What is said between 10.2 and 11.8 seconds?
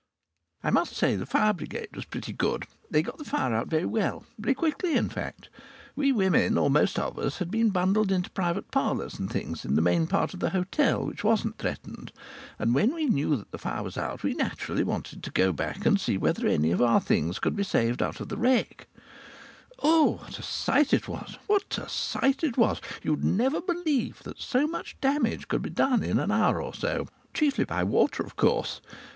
of the hotel, which wasn't